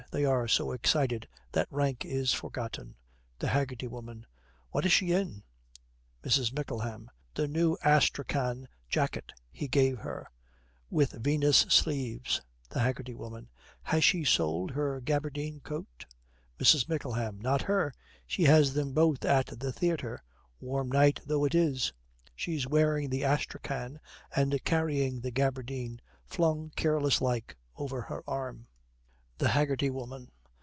[0.09, 2.95] They are so excited that rank is forgotten.
[3.39, 4.25] THE HAGGERTY WOMAN.
[4.71, 5.43] 'What is she in?'
[6.21, 6.51] MRS.
[6.51, 7.09] MICKLEHAM.
[7.37, 10.29] 'A new astrakhan jacket he gave her,
[10.89, 13.47] with Venus sleeves.' THE HAGGERTY WOMAN.
[13.83, 16.05] 'Has she sold her gabardine coat?'
[16.59, 16.89] MRS.
[16.89, 17.39] MICKLEHAM.
[17.39, 17.93] 'Not her!
[18.27, 20.21] She has them both at the theatre,
[20.59, 21.93] warm night though it is.
[22.35, 23.97] She's wearing the astrakhan,
[24.35, 28.67] and carrying the gabardine, flung careless like over her arm.'
[29.37, 30.29] THE HAGGERTY WOMAN.